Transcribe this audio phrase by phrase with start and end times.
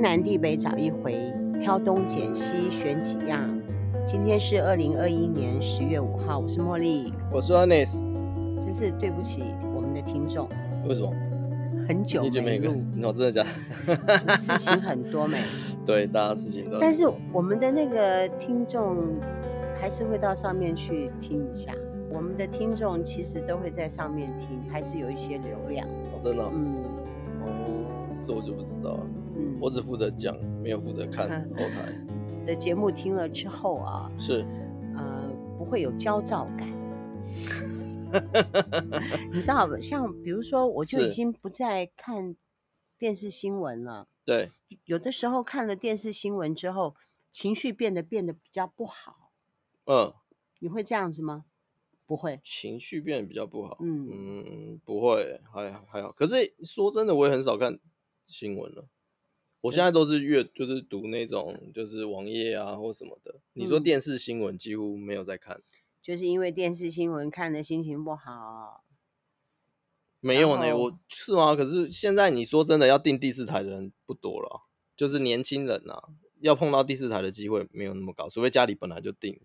[0.00, 3.46] 天南地北找一回，挑东拣西选几样。
[4.06, 8.00] 今天是二零二一年十月五号，我是茉莉，我是 Ernest。
[8.58, 10.48] 真是对不起我们的听众。
[10.88, 11.12] 为什么？
[11.86, 13.44] 很久没录，我真的假
[13.86, 14.36] 的？
[14.38, 15.36] 事情很多没？
[15.84, 16.78] 对，大家事情都。
[16.80, 18.96] 但是我们的那个听众
[19.78, 21.74] 还是会到上面去听一下。
[22.10, 25.86] 我们的听众其实都会在上面听，还是有一些流量。
[25.86, 26.44] 哦，真的？
[26.50, 26.84] 嗯。
[27.42, 27.48] 哦，
[28.22, 29.06] 这我就不知道了。
[29.40, 31.92] 嗯，我只负责讲，没有负责看后台。
[32.46, 34.44] 的节目听了之后啊，是，
[34.96, 36.68] 呃，不会有焦躁感。
[39.32, 42.34] 你知道，像比如说，我就已经不再看
[42.98, 44.08] 电视新闻了。
[44.24, 44.50] 对，
[44.84, 46.96] 有的时候看了电视新闻之后，
[47.30, 49.30] 情绪变得变得比较不好。
[49.86, 50.12] 嗯，
[50.58, 51.44] 你会这样子吗？
[52.06, 53.78] 不会，情绪变得比较不好。
[53.80, 56.10] 嗯嗯，不会，还还好。
[56.10, 57.78] 可是说真的，我也很少看
[58.26, 58.88] 新闻了。
[59.62, 63.40] 我现在都是阅，就是读那种就是网页啊或什么的。
[63.52, 65.60] 你说电视新闻几乎没有在看，
[66.00, 68.84] 就是因为电视新闻看的心情不好。
[70.20, 71.54] 没有呢，我是吗？
[71.56, 74.62] 可是现在你说真的要订第四台的人不多了，
[74.96, 76.08] 就是年轻人啊，
[76.40, 79.40] 要碰到第四台的机会没有那么高，除非家里本来就订。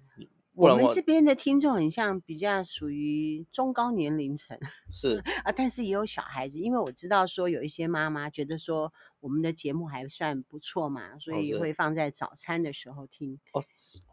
[0.55, 4.57] 我们这边的听众很像比较属于中高年龄层，
[4.91, 13.39] 是啊，但是也有小孩子，因为我知道说有一些妈妈觉得说我们的节目还算不错嘛，所以会放在早餐的时候听。
[13.53, 13.61] 哦，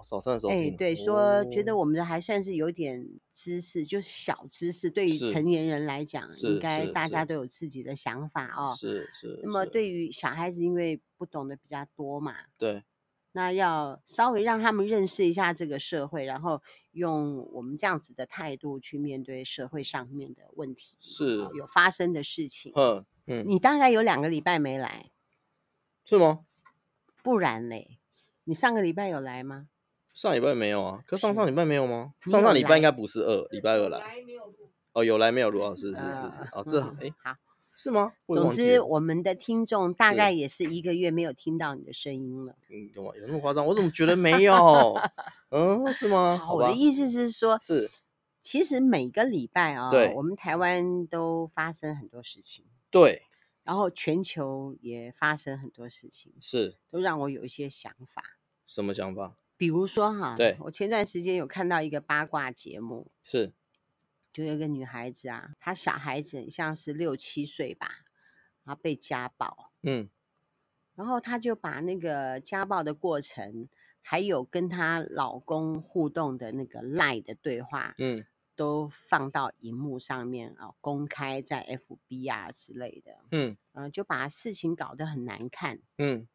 [0.05, 0.73] 早餐的时候听。
[0.73, 8.75] 哎，对，说觉得我们的还算是有点知识，就是小知识，对于成年人来讲，应该大家都有自己的想法哦。
[8.77, 9.39] 是是。
[9.43, 12.35] 那么对于小孩子，因为不懂得比较多嘛。
[12.59, 12.83] 对。
[13.33, 16.63] 那要稍微让他们认识一下这个社会，然后
[16.93, 22.73] 用我们这样子的态度去面对社会上面的问题，是有发生的事情。
[22.77, 25.11] 嗯嗯，你大概有两个礼拜没来，
[26.05, 26.41] 是吗？
[27.23, 27.99] 不然嘞，
[28.45, 29.69] 你上个礼拜有来吗？
[30.13, 32.13] 上礼拜没有啊，可上上礼拜没有吗？
[32.27, 34.17] 上上礼拜应该不是二礼拜二来，
[34.93, 37.35] 哦，有来没有卢老师是是是，哦， 这哎好。
[37.75, 38.13] 是吗？
[38.29, 42.55] 总之，我们的听众大概也是一个月没有听到你的声音了。
[42.71, 43.11] 嗯，有吗？
[43.17, 43.67] 有那么夸张？
[43.67, 44.95] 我怎么觉得没有？
[45.51, 46.37] 嗯，是吗？
[46.37, 47.91] 好，我的意思是说，是，
[48.41, 52.65] 其实每个礼拜啊，对，我们台湾都发生很多事情。
[52.91, 53.23] 对，
[53.65, 58.23] 然后全球也发生很多事情，是，都让我有一些想法。
[58.67, 59.37] 什么想法？
[59.57, 63.53] 比如说哈，对，我前段时间有看到一个八卦节目，是。
[64.33, 68.05] 就有一个女孩子啊，她小孩子很像是六七岁吧，
[68.65, 70.09] 然后被家暴，嗯，
[70.95, 73.69] 然后她就把那个家暴的过程，
[74.01, 78.25] 还有跟她老公互动的那个赖的对话，嗯，
[78.57, 86.27] 都放到荧幕上面啊，公开在 FB 啊之类的，嗯，呃，就把事情搞得很难看，嗯，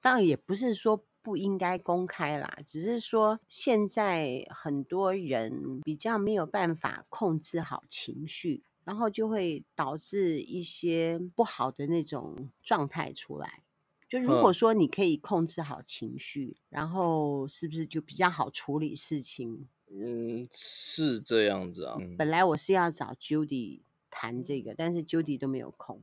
[0.00, 1.04] 当然也不是说。
[1.24, 13.62] 不应该公开啦，只是说现在很多人比较没有办法控制好情绪，然后就会导致一些不好的那种状态出来。
[14.06, 19.66] 就如果说你可以控制好情绪，嗯、然后是不是就比较好处理事情？
[19.90, 21.96] 嗯，是这样子啊。
[22.18, 23.80] 本来我是要找 Judy
[24.10, 26.02] 谈这个，但是 Judy 都没有空。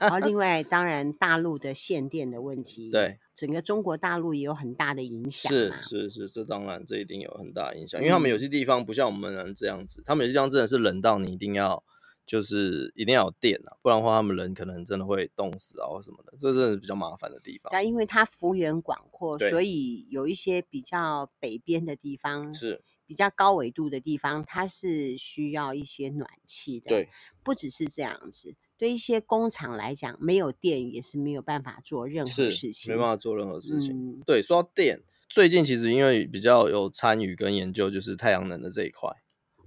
[0.00, 5.52] 然后另外，当然大陆的限电的问题，对整个中国大陆也有很大的影响。
[5.52, 11.84] 是是是，这当然这一定有很大的影响，因为他们有些地方不像我们人这样子，他们有些地方真的是冷到你一定要
[12.24, 17.70] 就是一定要有电啊，不然的话他们人可能真的会冻死啊或什么的，这真的是比较麻烦的地方。
[17.72, 26.88] 但因为它幅员广阔，所以有一些比较北边的地方是比较高纬度的地方，它是需要一些暖气的。
[26.88, 27.08] 对，
[27.44, 28.56] 不只是这样子。
[28.78, 33.92] 对一些工厂来讲，没有电也是没有办法做任何事情，没办法做任何事情。
[33.92, 39.10] 嗯、对，说到电，最近其实因为比较有参与跟研究，就是太阳能的这一块。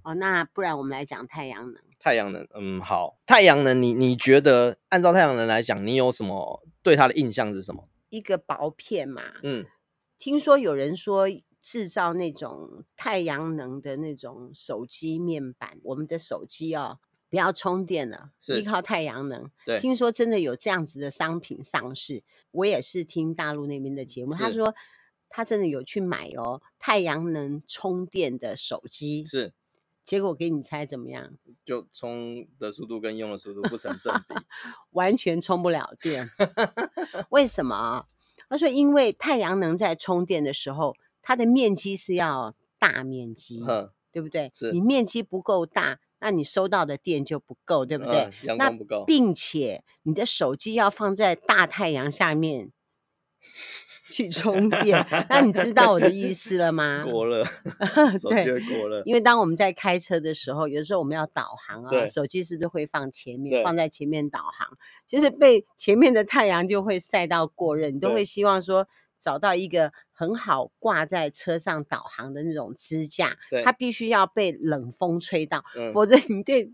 [0.02, 1.82] 哦，那不然我们来讲太阳能。
[1.98, 7.88] 太阳能，嗯，好，太阳能你，你你觉得按照太阳能来讲，你有什么对它的印象是什么？
[8.08, 9.66] 一个薄片嘛，嗯，
[10.18, 11.26] 听说有人说
[11.60, 17.00] 制造那种太阳能的那种手机面板，我们的手机哦。
[17.30, 19.48] 不要充电了，依靠太阳能。
[19.64, 22.24] 对，听说真的有这样子的商品上市。
[22.50, 24.74] 我也是听大陆那边的节目，他说
[25.28, 29.24] 他真的有去买哦，太阳能充电的手机。
[29.24, 29.52] 是，
[30.04, 31.38] 结果给你猜怎么样？
[31.64, 34.34] 就充的速度跟用的速度不成正比，
[34.90, 36.28] 完全充不了电。
[37.30, 38.06] 为什么？
[38.48, 43.64] 他说因为太阳能在充电的时候，它的面积是要大面积，
[44.10, 44.50] 对不对？
[44.52, 46.00] 是，你面积不够大。
[46.20, 48.14] 那你收到的电就不够，对不对？
[48.14, 52.70] 嗯、阳光不够，并且你的手机要放在大太阳下面
[54.12, 57.04] 去充电，那你知道我的意思了吗？
[57.04, 57.44] 过 热，
[58.20, 59.02] 手机会过热。
[59.04, 64.68] 因为当我们在开车的时候，有的时候我们要导航啊，手机是不是会放前面，放在前面导航？
[65.06, 68.88] 就是被前面的太阳就会晒到过热，你都会希望说
[69.20, 76.72] 找到一个很好挂在车上导航的那种支架，它必须要被冷风吹到，嗯、否则你对。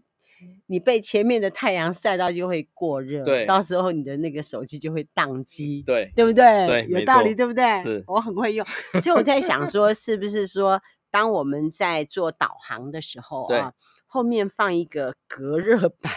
[0.67, 6.45] 你被前面的太阳晒到就会过热，对，到时候你的那个手机就会宕机，对，对不对？
[6.67, 7.83] 对，有道理，对不对？
[7.83, 8.67] 是，我很会用，
[9.03, 13.73] 所以我在想说，是不是说，当我们在做导航的时候啊，
[14.05, 16.13] 后面放一个隔热板，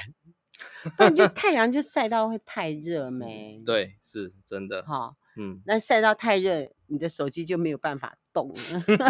[0.98, 3.64] 不然就太阳就晒到会太热没？
[3.66, 4.84] 对，是真的。
[4.86, 8.18] 好，嗯，那晒到太热，你的手机就没有办法。
[8.32, 8.54] 懂，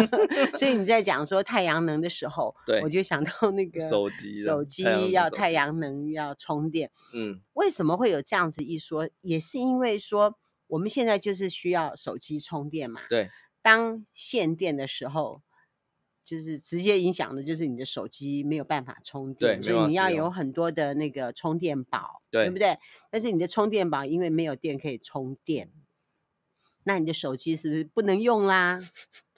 [0.56, 6.90] 所以你在讲说太阳能的时候，对，我就想到那个手机，手机要太阳能要充电。
[7.14, 9.10] 嗯，为什么会有这样子一说？
[9.20, 10.38] 也是因为说
[10.68, 13.02] 我们现在就是需要手机充电嘛。
[13.10, 13.28] 对，
[13.60, 15.42] 当限电的时候，
[16.24, 22.78] 就是直接影响的就是你的手机没有办法充电，所以你要有很多的那个充电宝，对不对？
[23.10, 25.70] 但是你的充电宝因为没有电可以充电。
[26.92, 28.80] 那你的手机是不是不能用啦？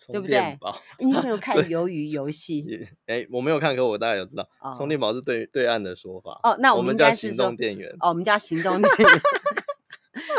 [0.09, 0.59] 对不对？
[0.99, 2.65] 你有没有 看鱿鱼游戏？
[3.05, 6.41] 哎，我没有看，可我大概有知道，哦、充电宝是对对岸的说法。
[6.43, 7.91] 哦，那我们，我们叫行动电源。
[8.01, 9.21] 哦，我们叫行动电源。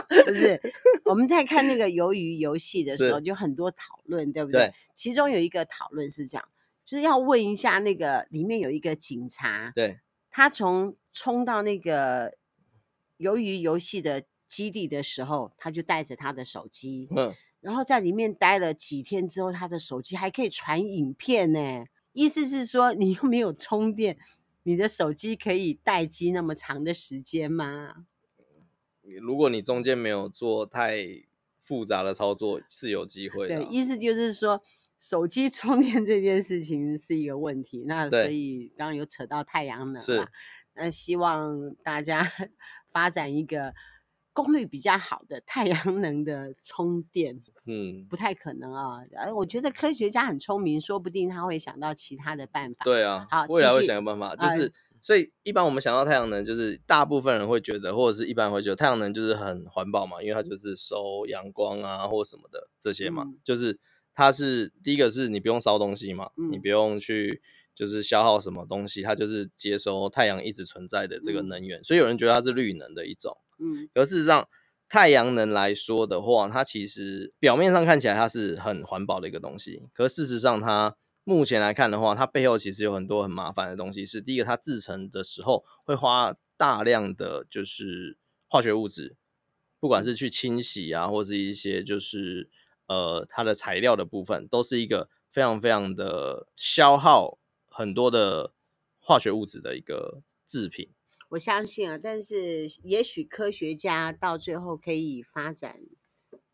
[0.25, 0.59] 不是，
[1.05, 4.61] 我们在看那个鱿鱼游戏的时候，就很多讨论，对不对？
[4.61, 6.47] 对，其中有一个讨论是这样，
[6.83, 9.99] 就是要问一下那个里面有一个警察，对，
[10.31, 12.33] 他从冲到那个
[13.19, 14.23] 鱿鱼游戏的。
[14.53, 21.85] 基地的时候，他就带着他的手机，嗯，然后在里面待了几天之后，他的手机还可以传影片呢。
[22.11, 24.15] 意思是说，你又没有充电，
[24.61, 28.05] 你的手机可以待机那么长的时间吗？
[29.21, 31.23] 如果你中间没有做太
[31.59, 33.55] 复杂的操作，是有机会的。
[33.55, 34.61] 对，意思就是说，
[34.99, 37.85] 手机充电这件事情是一个问题。
[37.87, 40.29] 那所以刚刚有扯到太阳能嘛，
[40.75, 42.31] 那希望大家
[42.93, 43.73] 发展一个。
[44.33, 48.87] 功率比较好的太阳能的充电，嗯，不太可能啊。
[49.15, 52.83] 而我觉得科学家很聪明，说不定他会想到其他的办法。
[52.83, 63.79] 对啊，好，未来会想个办法，就是、呃、所以一般我们想到太阳能，就是大部分人会觉得，或者是一般人会觉得太阳能就是很环保嘛，因为它就是收阳光啊或什么的这些嘛，嗯、就是
[64.15, 67.39] 它是第一个是你不用烧东西嘛，嗯、你不用去
[67.75, 73.37] 就是消耗什么东西，它就是接收太阳一直存在的这个能源，嗯、所以有人觉得它是绿能的一种。
[73.59, 74.47] 嗯，而事实上，
[74.89, 84.05] 太阳能来说的话，它其实表面上看起来它是很环保的一个东西，可事实上，它目前来看的话，它背后其实有很多很麻烦的东西。
[84.05, 88.17] 是第一个，它制成的时候会花大量的就是
[88.47, 89.15] 化学物质，
[89.79, 92.49] 不管是去清洗啊，或是一些就是
[92.87, 98.51] 呃它的材料的部分，都是一个非常非常的消耗很多的
[98.99, 100.89] 化学物质的一个制品。
[101.33, 105.79] 我相信啊，但是也许科学家到最后可以发展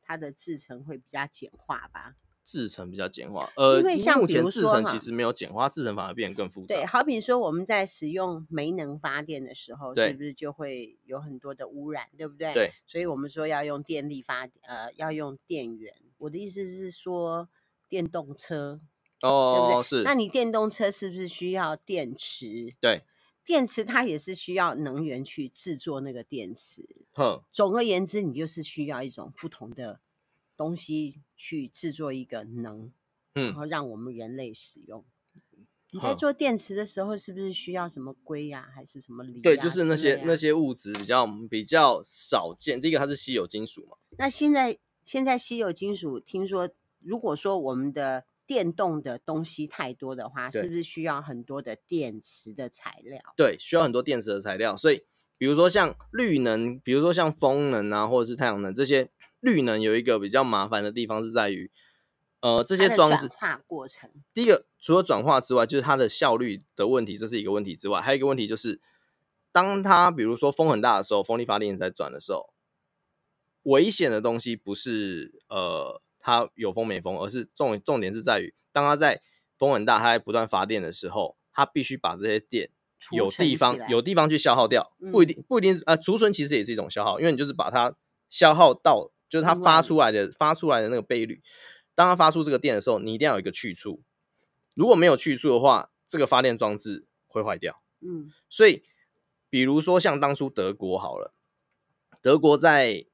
[0.01, 2.15] 它的制成会比较简化吧。
[2.45, 6.74] 制成比较简化，呃，因为像目前制程其实没有简化，制成反而变得更复杂。
[6.74, 12.51] 对，好比说我们在使用煤能发电的时候，是不是就会有很多的污染，对不对？
[12.53, 15.93] 对，所以我们说要用电力发，呃，要用电源。
[16.17, 17.50] 我的意思是说，
[17.88, 18.79] 电动车
[19.21, 19.83] 哦，对不对？
[19.83, 20.03] 是。
[20.03, 22.74] 那你电动车是不是需要电池？
[22.79, 23.03] 对。
[23.49, 26.87] 电池它也是需要能源去制作那个电池。
[27.13, 30.01] 哼，总而言之，你就是需要一种不同的
[30.55, 32.91] 东西去制作一个能，
[33.33, 35.03] 嗯，然后让我们人类使用。
[35.89, 39.41] 你在做电池的时候，是不是需要什么硅呀、啊，还是什么锂、啊？
[39.41, 42.79] 对，就是那些那些物质比较比较少见。
[42.79, 43.97] 第一个，它是稀有金属嘛。
[44.19, 53.21] 那现在现在稀有金属，听说如果说我们的电动的东西太多的话，是不是需要很多的电池的材料？
[53.37, 54.75] 对，需要很多电池的材料。
[54.75, 55.03] 所以，
[55.37, 61.69] 比如说像绿能，比如说像风能啊，或者是太阳能这些，绿能有一个比较麻烦的地方是在于，
[62.39, 64.09] 呃，这些装置转化过程。
[64.33, 68.81] 第一个，除了转化之外，就是它的效率的问题，这是一个问题之外，还有一个问题就是，
[69.51, 72.51] 当它比如说风很大的时候，风力发电在转的时候，
[73.61, 76.01] 危险的东西不是呃。
[76.29, 79.21] 它有风没风，而是重重点是在于，当它在
[79.57, 82.69] 风很大，它在不断发电的时候，它必须把这些电
[83.12, 87.95] 有地方有地方去消耗掉，不一定不一定呃，储存其实也是一种消耗，因为你就是把它
[88.29, 91.41] 消耗到，就是它发出来的发出来的那个倍率，
[91.95, 94.01] 当它发出这个电的时候，你一定要有一个去处，
[94.75, 97.81] 如果没有去处的话，这个发电装置会坏掉。
[98.01, 98.83] 嗯，所以
[99.50, 101.33] 比如说像当初德国好了，
[102.21, 103.05] 德国在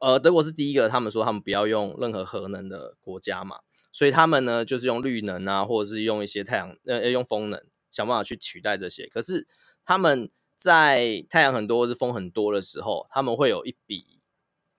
[0.00, 9.06] 呃德国是第一个，他们说他们不要用任何核能的国家嘛，所以他们呢就是用绿能啊，或者是用一些太阳呃用风能，想办法去取代这些。
[9.08, 9.46] 可是
[9.84, 14.20] 他们在太阳很多是风很多的时候，他们会有一笔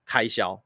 [0.04, 0.62] 开销，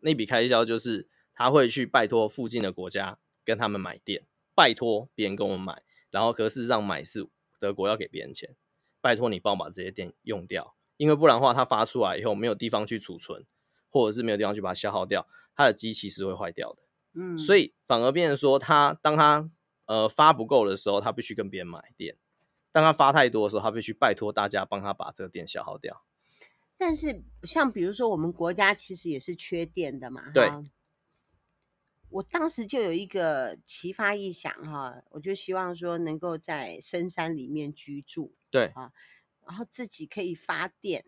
[0.00, 7.28] 那笔开销就是他会去拜托附近的国家跟他们买电，拜托别人跟我们买，然后可是事实上买是
[7.60, 8.56] 德国要给别人钱，
[9.00, 13.44] 拜托你帮我把这些电用掉，因为不然的话，它发出来以后没有地方去储存，
[13.88, 16.82] 或者是没有地方去把它消耗掉，它的机器是会坏掉的。
[17.14, 19.50] 嗯，所以反而变成说，它当它
[19.86, 22.16] 呃发不够的时候，它必须跟别人买电。
[22.72, 26.04] 当它发太多的时候，它必须拜托大家帮他把这个电消耗掉。
[26.76, 30.30] 但是，像比如说，我们国家其实也是缺电的嘛。
[30.34, 30.50] 对。
[32.08, 38.34] 我当时就有一个奇发异想哈，我就希望说能够在深山里面居住。
[38.48, 38.92] 对啊，
[39.46, 41.04] 然后自己可以发电，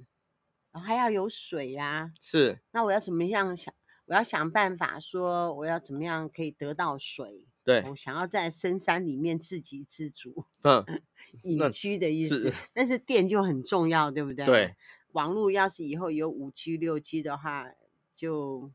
[0.73, 2.13] 然后还要有水呀。
[2.21, 2.61] 是。
[2.73, 3.73] 那我要怎么样想？
[4.07, 7.47] 我要想办法说，我要怎么样可以得到水？
[7.65, 7.85] 对。
[7.89, 10.45] 我想要在深山里面自给自足。
[10.63, 10.85] 嗯。
[11.43, 14.47] 隐居的意思，但是电就很重要，对不对？
[14.47, 14.75] 对，
[15.13, 17.71] 网络要是以后有五 G、六 G 的话，
[18.17, 18.73] 就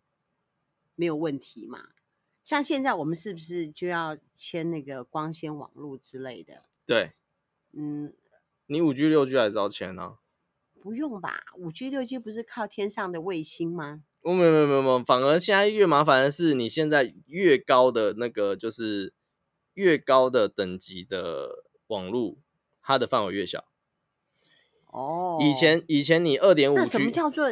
[0.93, 1.89] 没有问题嘛。
[2.43, 6.65] 像现在我们是不是就要签那个光纤网络之类的？
[6.85, 7.13] 对，
[7.71, 8.13] 嗯，
[8.67, 10.19] 你五 G、六 G 还是要签呢？
[10.83, 14.01] 不用吧，五 G、六 G 不是靠天上的卫星吗？
[14.21, 19.13] 我没有没有没有没有，反而现在越麻烦的是，你现在越高的那个就是
[19.75, 22.35] 越高的等级的网络。
[22.81, 23.63] 它的范围越小
[24.87, 25.37] 哦。
[25.39, 27.49] 以前以前你二点五 G，那什么叫做？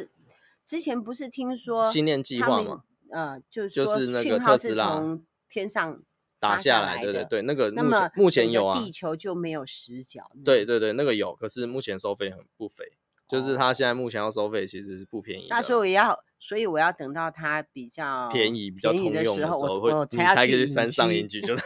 [0.65, 2.83] 之前不是听说星链计划吗？
[3.11, 6.01] 呃，就是就是那个特斯拉从天上
[6.39, 8.77] 打下来，对对对，那个那么目前有啊。
[8.77, 10.31] 地球就没有死角。
[10.45, 12.85] 对对对，那个有，可是目前收费很不菲，
[13.31, 15.47] 就是它现在目前要收费其实是不便宜。
[15.49, 21.63] 那所以我要，所以我要等到它比较便宜、比较通用的时候，我才要去山上隐居，就是。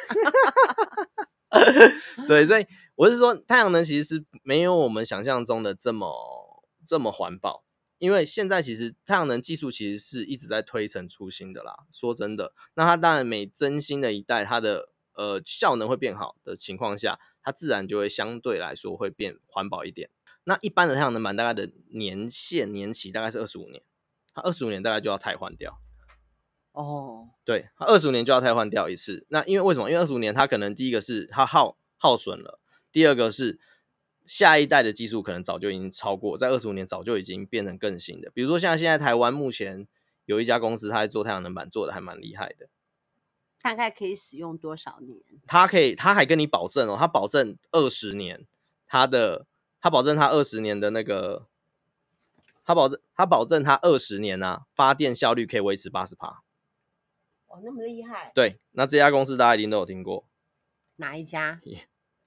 [2.27, 7.63] 对，所以我是说，太阳能其实是没有我们想象中的这么这么环保，
[7.98, 11.74] 因为现在其实太阳能技术其实是一直在推陈出新的啦。
[11.89, 20.10] 说真的，那它当然每更新的一代，它的呃效能会变好的情况下，它自然就会相对来说会变环保一点。
[20.45, 23.83] 那一般的太阳能板大概的年限年期大概是二十五年，
[24.33, 25.79] 它二十五年大概就要汰换掉。
[26.71, 27.27] 哦，oh.
[27.43, 29.25] 对，它二十五年就要汰换掉一次。
[29.29, 29.89] 那因为为什么？
[29.89, 32.59] 因为二十五年它可能第一个是它耗耗损了，
[32.91, 33.59] 第二个是
[34.25, 38.29] 下一代的技术可能早就已经超过，在二十五年早就已经变成更新的。
[38.33, 39.87] 比如说像现在台湾目前
[40.25, 42.67] 有一家公司，它在做太阳能板，做的还蛮厉害的。
[43.61, 45.17] 大概可以使用多少年？
[45.47, 48.45] 它可以，它还跟你保证哦，它保证二十年，
[48.85, 49.47] 它的
[49.85, 51.45] 它保证他二十年的那个，
[52.65, 56.41] 他保证他保证他二十年啊，发电效率可以维持八十趴。
[57.45, 58.31] 哦，那么厉害！
[58.33, 60.25] 对，那这家公司大家一定都有听过，
[60.95, 61.61] 哪一家？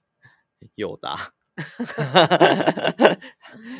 [0.75, 1.33] 友达。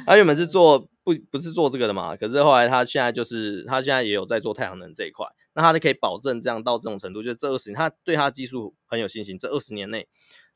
[0.06, 10.10] 他原本是做不不是做这个的嘛，可是后来他现在就是他现在也有在做太阳能这一块，那他就可以保证这样到这种程度，就是这二十年他对他的技术很有信心，这二十年内。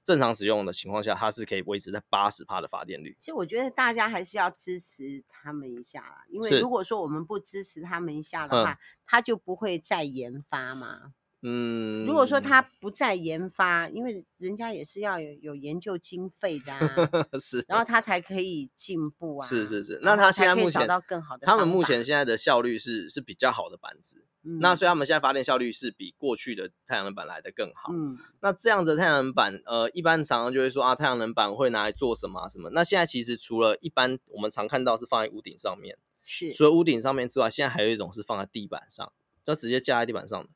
[0.03, 3.15] 正常使用的情况下，它是可以维持在八十帕的发电率。
[3.19, 11.13] 其实我觉得大家还是要支持他们一下啦，因为如果说我们不支持他们一下的话，他就不会再研发嘛。
[11.45, 19.47] 嗯，如果说他不再研发，因为人家也是要有有研究经费的啊， 是，然后他才可以进步啊。
[19.47, 27.91] 是是是，那他现在目前找到更好的，他们目前现在的效率是是比较好的板子，嗯、那所以他们现在发电效率是比过去的太阳能板来的更好。
[27.93, 32.69] 嗯，那这样子的太阳能板，呃，一般常常就会说啊，太阳能板会拿来做什么啊什么？
[32.69, 39.12] 那现在其实除了一般我们常看到是放在屋顶上面，是，除了屋顶上面之外，现在还有一种是放在地板上，
[39.45, 40.50] 就直接架在地板上的。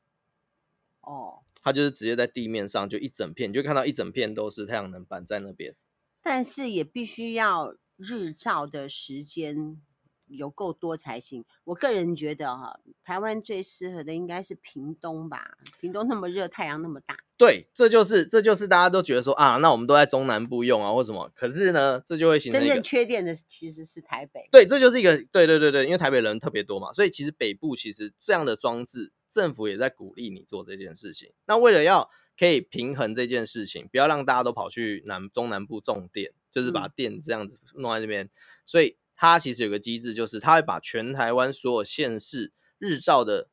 [1.08, 5.74] 哦，它就是直接在地面上就一整片，你就看到一整片都是太阳能板在那边。
[6.22, 9.80] 但是也必须要日照的时间
[10.26, 11.46] 有够多才行。
[11.64, 17.16] 我个人觉得哈，台湾最适合的应该是屏东吧，屏东那么热，太阳那么大。
[17.38, 21.30] 对，这就是这就是大家都觉得说啊，那我们都在中南部用啊，或什么。
[21.34, 24.48] 可是呢，这就会形成真正缺电的其实是台北。
[24.52, 29.12] 对，这就是一个对对对对，因为台北人特别多嘛，所以其实北部其实这样的装置。
[29.30, 31.32] 政府也在鼓励你做这件事情。
[31.46, 38.24] 那为了要可以平衡这件事情，不要让大家都跑去南中南部种电，就是把电这样子弄在那边。
[38.24, 38.30] 嗯、
[38.64, 43.48] 所以它其实有个机制，就是它会把全台湾所有县市日照的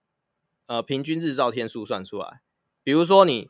[0.68, 2.42] 呃平均日照天数算出来。
[2.84, 3.50] 比如说你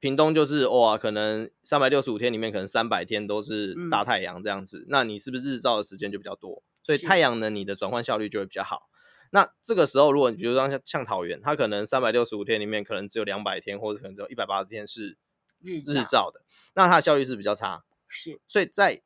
[0.00, 6.62] 屏东就是哇，可能三百六十五天里面可能三百天都是大太阳这样子，嗯，那你是不是日照的时间就比较多？
[6.82, 8.88] 所以太阳能你的转换效率就会比较好。
[9.34, 15.16] 那这个时候，如果你比如说像像桃园，它可能三百六十五天里面可能只有两百天，或者可能只有一百八十天是
[15.58, 16.42] 日日照的，
[16.74, 17.82] 那它的效率是比较差。
[18.06, 19.02] 是，所以在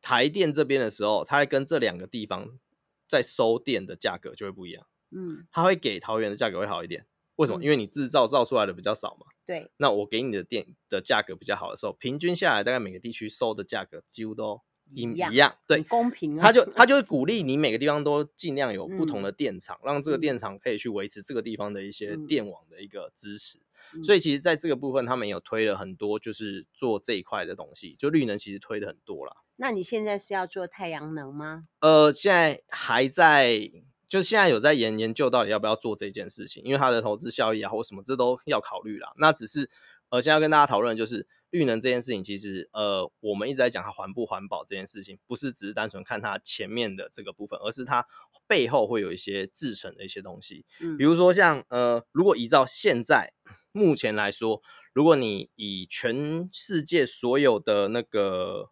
[0.00, 2.58] 台电这边的时候，它会跟这两个地方
[3.06, 4.86] 在收电的价格就会不一样。
[5.10, 7.06] 嗯，它会给桃园的价格会好一点。
[7.36, 7.62] 为什么？
[7.62, 9.26] 因为你制造造出来的比较少嘛。
[9.44, 9.70] 对。
[9.76, 15.54] 那我给你的电的价格比较好的时候，平均下来大概每个地区收的价格几乎都一一样。
[15.66, 16.42] 对，公平啊。
[16.42, 23.58] 他就 他就会鼓励你每个地方都尽量有不同的电厂，嗯，让这个电厂可以去维持这个地方的一些电网的一个支持。
[23.94, 27.94] 嗯，所以其实在这个部分，他们有推了很多，就是做这一块的东西。
[27.98, 29.36] 就绿能其实推的很多啦。
[29.56, 31.64] 那你现在是要做太阳能吗？
[31.80, 33.70] 呃，现在还在。
[34.08, 39.12] 就现在有在研研究到底要不要做这件事情，因为它的投资效益啊或什么这都要考虑啦。
[39.18, 39.70] 那只是
[40.10, 48.06] 呃，现在要跟大家讨论就是绿能这件事情，其实呃，我们一直在讲它环不环保这件事情，不是只是单纯看它前面的这个部分，而是它
[48.46, 50.66] 背后会有一些制成的一些东西。
[50.80, 53.32] 嗯，比如说像呃，如果依照现在
[53.72, 54.62] 目前来说，
[54.92, 58.70] 如果你以全世界所有的那个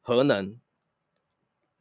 [0.00, 0.58] 核能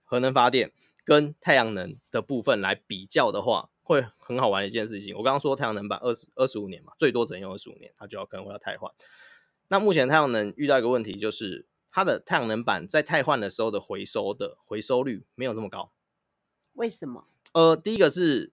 [0.03, 0.73] 核能发电。
[1.03, 5.15] 跟太阳能的部分来比较的话，会很好玩的一件事情。
[5.15, 8.91] 我刚刚说太阳能板二十二十五年嘛，最多只能用二十五年，它就要可能会要汰换。
[9.67, 15.91] 那目前太阳能遇到一个问题，就是它的太阳能板在汰换的时候的回收的回收率没有这么高。
[16.73, 17.25] 为什么？
[17.53, 18.51] 呃，第一个是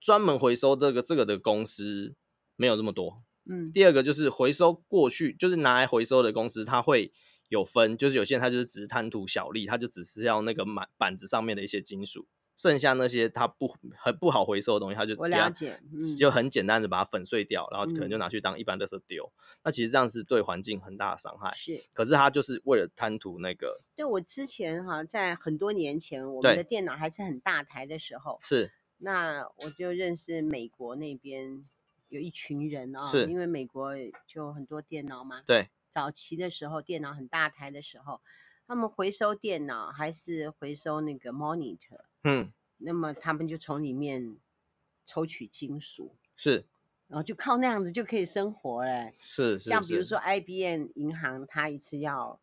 [0.00, 2.14] 专门回收这个这个的公司
[2.56, 3.22] 没有这么多。
[3.44, 3.72] 嗯。
[3.72, 7.12] 第二个就是回收过去就是拿来回收的公司，它会。
[7.50, 19.32] 有分，就是有些人他就是只是贪图小利，他就只是要那个板板子上面的一些金属，剩下那些它不很不好回收的东西，它就我了解，嗯、就很简单的把它粉碎掉，然后可能就拿去当一般垃圾丢。
[19.62, 21.52] 那其实这样是对环境很大的伤害。
[21.54, 23.80] 是，可是它就是为了贪图那个。
[23.96, 31.64] 对，我之前哈，在很多年前，我们的电脑还是很大台的时候，是，那我就认识美国那边
[32.08, 33.92] 有一群人啊、哦，是，因为美国
[34.26, 35.68] 就很多电脑嘛，对。
[35.90, 38.20] 早期的时候，电脑很大台的时候，
[38.66, 44.36] 他们回收电脑还是回收那个 monitor，嗯，那么他们就从里面
[45.04, 46.64] 抽取金属，是，
[47.06, 52.40] 然后就靠那样子就可以生活了，是，是，像比如说 IBM 银行，它一次要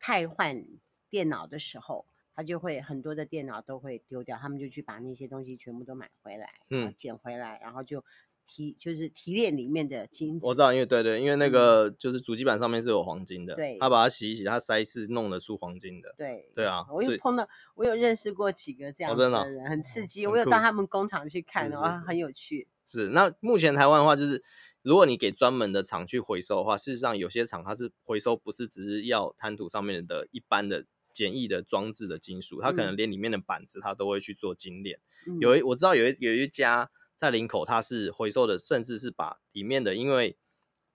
[0.00, 0.64] 汰换
[1.08, 8.04] 电脑的时候，它就会很多的电脑都会丢掉，他们就去把那些东西全部都买回来，嗯，捡回来，然后就。
[8.46, 16.86] 提就是提炼里面的金子，我知道，因为对对，因为那个就是主机板上面是有黄金的，对，他把它洗一洗，他筛是弄得出黄金的，对对啊。
[16.88, 20.26] 我有碰到，我有认识过几个这样子的人，很刺激。
[20.26, 22.68] 我有到他们工厂去看的话，很有趣。
[22.86, 24.42] 是，那目前台湾的话，就是
[24.82, 35.00] 如果你给专门的厂去回收的话，事实上有些厂它是回收，不是只是要滩涂上面的一般的简易的装置的金属，它可能连里面的板子它都会去做精炼。
[35.26, 36.88] 嗯、有一我知道有一有一家。
[37.16, 40.36] 在领口，它是回收的，甚至是把里面的，因为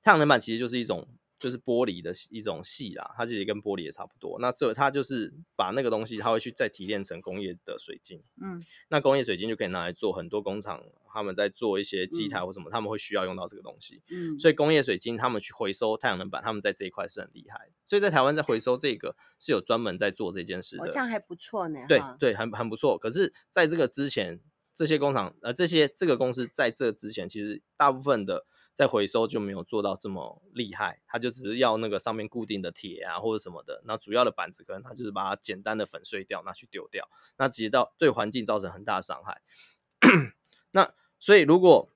[0.03, 1.07] 太阳能板其实就是一种
[1.39, 4.37] 就是玻璃的一种系啦，它其实跟玻璃也差不多。
[4.39, 8.23] 那这它就是把那个东西，它会去再提炼成工业的水晶。
[8.39, 14.03] 嗯，那工业水晶就可以拿来做很多工厂，他们在做一些机台或什么，嗯，他们会需要用到这个东西。
[14.11, 17.71] 嗯，所以工业水晶他们去回收太阳能板，他们在这一块是很厉害。
[17.87, 20.83] 所以在台湾在回收这个是有专门在做这件事的。
[20.83, 21.79] 哦，这样还不错呢。
[21.87, 22.95] 对对，很很不错。
[22.99, 24.39] 可是在这个之前。
[24.81, 39.43] 这些工厂，呃，这些这个公司在这之前，其实大部分的在回收就没有做到这么厉害，他就只是要那个上面固定的铁啊或者什么的，那主要的板子可能他就是把它简单的粉碎掉，拿去丢掉，那直接到对环境造成很大的伤害。
[40.73, 41.87] 那所以如果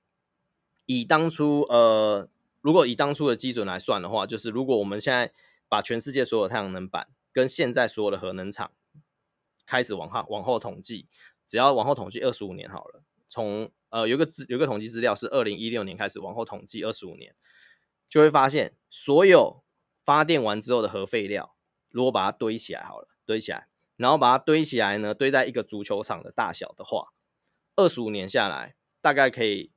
[0.84, 2.28] 以当初呃，
[2.60, 5.32] 如果以当初的基准来算的话，就是如果我们现在
[5.68, 8.70] 把全世界所有太阳能板跟现在所有的核能厂
[9.66, 11.08] 开始往后往后统计。
[11.46, 17.34] 只要往后统计二十五年好了，从呃有个资有个统计资料是二零一六年开始往后统计二十五年，
[18.08, 19.62] 就会发现所有
[20.04, 21.56] 发电完之后的核废料，
[21.90, 27.12] 如果把它堆起来好了，堆起来，然后把它堆起来呢，堆在一个足球场的大小的话，
[27.76, 29.72] 二十五年下来大概可以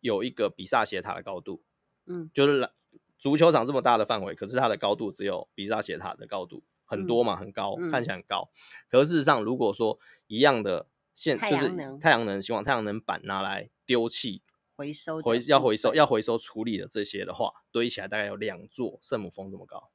[0.00, 1.64] 有一个比萨斜塔的高度，
[2.06, 2.70] 嗯，就是
[3.18, 6.62] 足球场这么大的范围，可是它的高度只有比萨斜塔的高度。
[6.86, 8.48] 很多嘛，很高，嗯、看起来很高。
[8.88, 11.68] 可是事实上，如果说一样的现就是
[12.00, 14.42] 太阳能，希望太阳能板拿来丢弃、
[14.76, 19.90] 回收、回要回收、要回收处理的这些的话，堆起来大概有两座圣母峰这么高。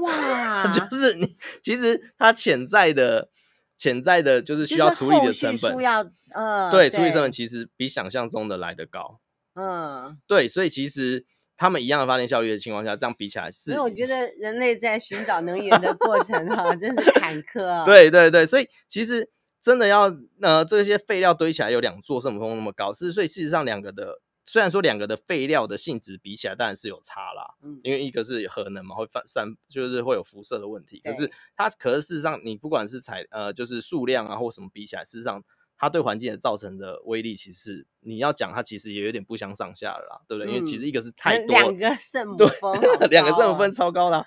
[0.00, 0.66] 哇！
[0.72, 3.30] 就是你其实它潜在的、
[3.76, 9.20] 潜在的，就是需要处理的成本，要呃，对，处理成本其实比想象中的来得高。
[9.54, 13.72] 嗯，对，所以其实他们一样的发电效率的情况下，这样比起来是。
[13.72, 17.84] 所以我觉得人类在寻找能源的过程哈，真是坎坷啊。
[17.84, 35.44] 对对对，所以其实真的要呃这些废料堆起来有两座圣母峰那么高，是所以事实上两个的虽然说两个的废料的性质比起来当然是有差啦，嗯，因为一个是核能嘛，会发散就是会有辐射的问题，可是它可是事实上你不管是采呃就是数量啊或什么比起来，事实上。
[35.82, 40.46] 它对环境的造成的威力，其实你要讲它，其实也有点不相上下了啦，对不对？
[40.46, 44.24] 嗯、因为其实一个是太多， 两个圣母峰，两个圣母峰超高的，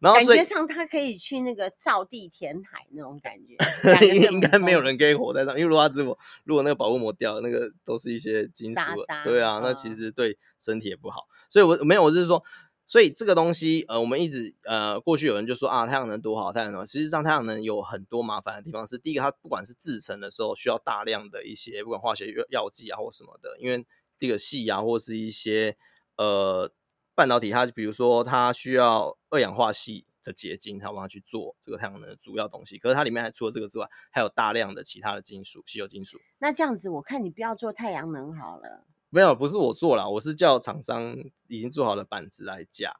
[0.00, 3.54] 然后感觉上它可以去那个造地填海那种感觉，
[4.18, 8.80] 应该没有人可以活在上，因为如果它如果如果那个保护膜掉，那个都是一些金属，
[9.22, 11.28] 对啊，那其实对身体也不好。
[11.48, 12.42] 所以我没有，我就是说。
[12.86, 16.86] 所以这个东西，呃，我们一直呃，过去有人就说啊，太阳能多好，太阳能。
[16.86, 18.86] 实际上，太阳能有很多麻烦的地方。
[18.86, 23.84] 是第一个，它不管是制成的时候，需要大量的一些不管化学药药剂啊或什么的，因为
[24.20, 25.76] 这个矽啊或是一些
[26.16, 26.72] 呃
[27.16, 32.78] 半导体，它比如说它需要二氧化硒的结晶，它帮它去做这个太阳能的主要东西。
[32.78, 36.18] 可是它里面还除了这个之外，还有大量的其他的金属，稀有金属。
[36.38, 38.84] 那这样子，我看你不要做太阳能好了。
[39.08, 41.16] 没有，不是我做了，我是叫厂商
[41.48, 42.96] 已经做好的板子来架。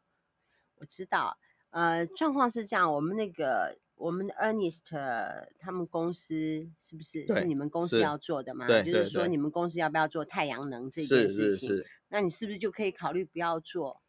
[0.76, 1.36] 我知道，
[1.70, 4.94] 呃，状况是这样，我们那个我们的 Ernest
[5.58, 8.66] 他们公司是不是是你们公司要做的嘛？
[8.66, 11.50] 对，就是说你们公司要不要做太阳能这件事情？
[11.50, 11.86] 是是是。
[12.08, 14.00] 那你是不是就可以考虑不要做？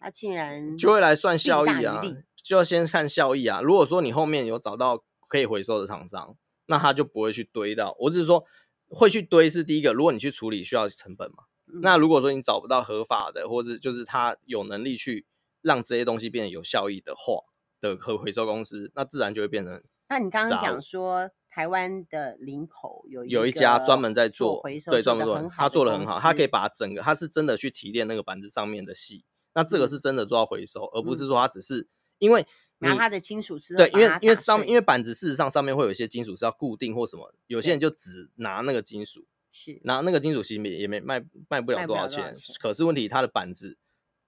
[0.00, 2.02] 那竟然就会来算效益啊，
[2.36, 3.60] 就要先看效益啊。
[3.60, 7.96] 如果说你后面有找到可以回收的厂商，那他就不会去堆到。
[8.00, 8.44] 我只是说。
[8.88, 15.26] 会去堆是第一个，如果你去处理需要成本嘛，嗯、那如果说你找不到合法的，或是就是他有能力去
[15.60, 17.42] 让这些东西变得有效益的话
[17.80, 19.82] 的可回收公司，那自然就会变成。
[20.08, 29.24] 那你刚刚讲说台湾的林口有一有一家专门在做，做回收，对，专门做，他做的很好，他可以把整个他是真的去提炼那个板子上面的细，
[29.54, 32.46] 那这个是真的做到回收，嗯、而不是说他只是因为。
[32.80, 39.80] 拿它的金属之后，对，因为因为上因为板子事实上上面会有一些金属是要固定或什么，有些人就只拿那个金属，是。
[39.82, 43.76] 拿那个金属其实也也没卖卖不了多少钱，钱可是问题它的板子，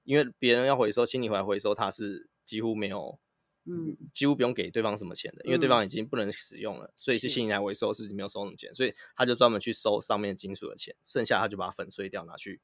[0.03, 3.19] 因为别人要回收，清理回来回收，它是几乎没有，
[3.67, 5.85] 嗯，几乎不用给对方什么钱的，因为对方。
[5.85, 12.61] 已经不能使用了，嗯、所以是清理来回收是没有收什么钱，所以他就专门去收上面金属的钱，剩下他就把它粉碎掉拿去，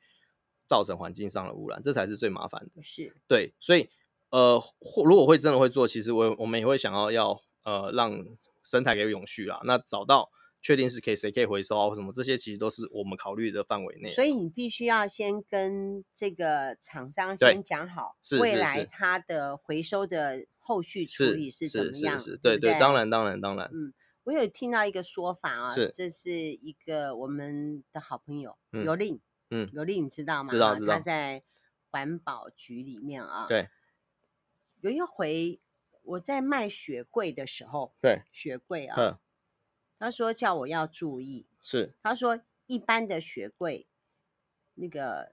[0.66, 3.14] 造成环境上的污染，这才是最麻烦的，是。
[3.28, 3.88] 对，所以。
[4.30, 8.24] 呃，或如果会真的会做，其实我我们也会想要要呃让
[8.62, 9.60] 生态给永续啦。
[9.64, 14.08] 那找到确定是可以谁可以回收啊，或什么这些，其实都是我们考虑的范围内。
[14.08, 22.18] 所以你必须要先跟这个厂商先讲好，未来它的回收的后续处理是怎么样？
[22.18, 23.70] 是是对对，当然当然当然。
[23.72, 30.50] 嗯，我有听到一个说法啊，是这是一个我们的好朋友尤令，嗯，尤令你知道吗？
[30.50, 30.94] 知道知道。
[30.94, 31.44] 他在
[31.92, 33.68] 环保局里面啊，对。
[34.80, 35.60] 有一回
[36.02, 39.20] 我在卖雪柜的时候，对雪柜啊，
[39.98, 43.88] 他说叫我要注意，是他说一般的雪柜，
[44.74, 45.32] 那个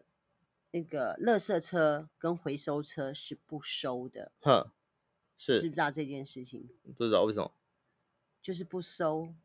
[0.72, 4.72] 那个垃圾车跟回收车是不收的，哼，
[5.38, 6.70] 是知不知道这件事情？
[6.98, 7.54] 不知道为什么，
[8.42, 9.36] 就是不收。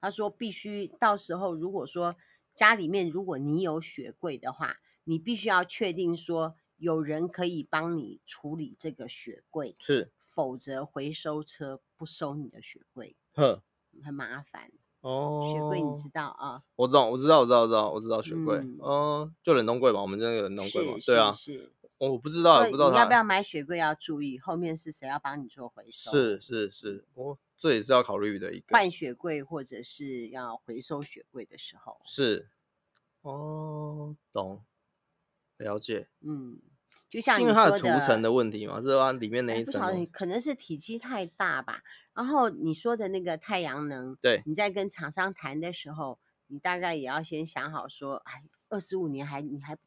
[0.00, 2.16] 他说必须到时候如果说
[2.54, 6.56] 家里面如果你有雪柜的话，你必须要确定说。
[6.76, 13.62] 有人可以帮你处理这个雪柜，是，否则回收车不收你的雪柜，呵，
[14.02, 15.50] 很麻烦哦。
[15.52, 16.62] 雪柜你知道啊？
[16.76, 26.10] 我知道，我知道，我知道，我知道，我知道雪柜，嗯，呃、就冷冻柜吧，我们这个冷冻柜嘛，对啊，是，我不知道，不知道你要不要买雪柜要注意，后面是谁要帮你做回收？
[26.10, 32.48] 是是是，哦，这也是要考虑的一个换雪柜或者是要回收雪柜的时候，是，
[33.22, 34.62] 哦，懂，
[35.58, 36.58] 了解，嗯。
[37.10, 39.12] 就像你说的，因为它的涂层的问题嘛，是吧？
[39.12, 41.84] 里面那一层、欸、可能是体积太大吧。
[42.12, 49.78] 然后你说的那个太阳能，对，你在跟厂商谈的时候，你大概也要先想好说，哎，二十五年还你还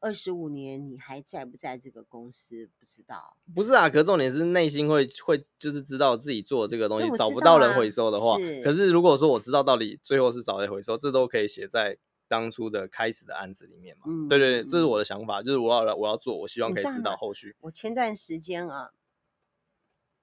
[0.00, 2.68] 二十五年你还在不在这个公司？
[2.76, 3.36] 不知道。
[3.54, 11.98] 不是啊，可重点是内心会会就是知道自己做这个东西找不到人回收的话，是可是如果说我知道到底最后是找谁回收，这都可以写在。
[12.26, 17.54] 当初的开始的案子里面嘛，嗯、对对对，这是我的想法，嗯、就是我要我要做，我希望可以知道后续。
[17.60, 18.92] 我前段时间啊，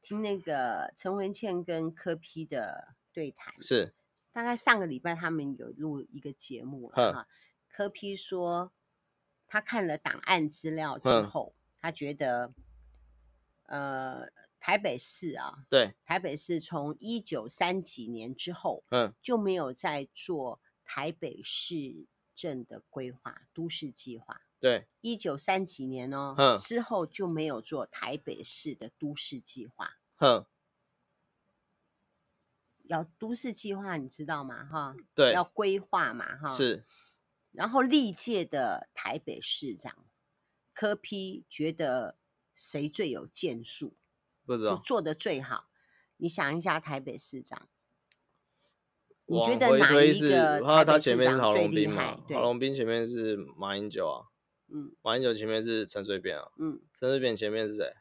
[0.02, 3.94] 听那个陈文茜跟柯 P 的对谈，是
[4.32, 7.28] 大概上个礼拜他们有录一个节目哈。
[7.70, 8.72] 柯 P 说
[9.48, 12.52] 他看了档案资料之后，他觉得
[13.68, 14.28] 呃
[14.60, 20.60] 台北市啊，对台北市从一九三几年之后，嗯，就没有再做。
[20.94, 30.02] 台北市政的规划都市计划，对，一九三几年哦，嗯，之后就没有做台北市的都市计划。
[30.18, 30.46] 哼，
[32.84, 34.66] 要都市计划，你知道吗？
[34.66, 36.86] 哈，对，要规划嘛，哈，是。
[37.54, 40.06] 然后历届的台北市长
[40.74, 42.18] 柯批觉得
[42.54, 43.96] 谁最有建树？
[44.46, 45.70] 不知道，就做的最好。
[46.18, 47.70] 你想一下，台北市长。
[49.32, 52.20] 你觉得哪一个他他前面是郝龙斌嘛？
[52.30, 54.26] 郝龙斌前面是马英九啊，
[54.68, 57.94] 嗯，马英九前面是陈水扁啊，嗯，陈水扁前面是谁？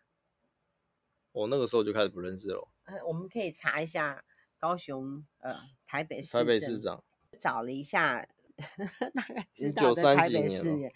[1.33, 2.69] 我那个时候就开始不认识了。
[2.85, 4.25] 呃，我们可以查一下
[4.59, 5.55] 高雄呃
[5.87, 7.05] 台北市台北市长，
[7.39, 8.27] 找了一下，
[9.15, 10.93] 大概知道的台北市年，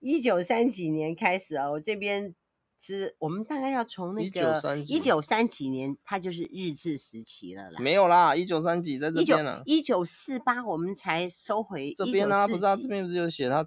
[0.00, 2.34] 一九三几年开始啊，我这边。
[2.80, 7.80] 是，我们大概要从那个一九三几年，它就是日治时期了啦。
[7.80, 9.62] 没有啦，一九三几在这边呢。
[9.66, 13.64] 一九四八我们才收回这边啊，不是啊，这边不是有写他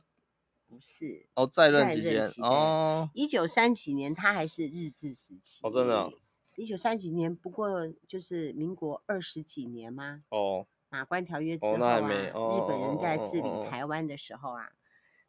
[0.67, 3.09] 不是哦，在任期间哦。
[3.13, 6.09] 一九三几年，它还是日治时期哦，真的。
[6.55, 10.23] 一九三几年不过就是民国二十几年吗？
[10.29, 12.31] 哦，马关条约之后啊，日
[12.67, 14.69] 本人在治理台湾的时候啊。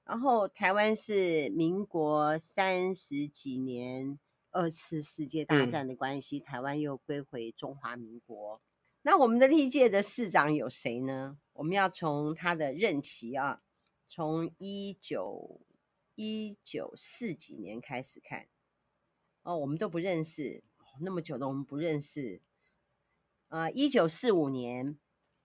[0.05, 4.19] 然后台湾是民国三十几年，
[4.51, 8.61] 二次世界大战的关系，嗯、台湾又归回中华民国。
[9.03, 11.39] 那我们的历届的市长有谁呢？
[11.53, 13.63] 我们要从他的任期啊，
[14.09, 15.61] 从一九
[16.17, 18.49] 一九四几年开始看。
[19.43, 20.65] 哦，我们都不认识，
[21.01, 22.43] 那么久的我们不认识。
[23.49, 24.99] 啊、呃，一九四五年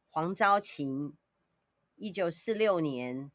[0.10, 1.14] 黄昭勤，
[1.96, 3.32] 一九四六年。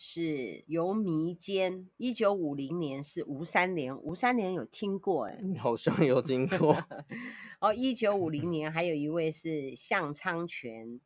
[0.00, 6.76] 是游迷坚，一九五零年是吴三连，吴三连有听过哎，好像有听过。
[7.58, 11.00] 哦，一九五零年还有一位是向昌权，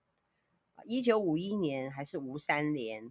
[0.85, 3.11] 一九五一年还是吴三连，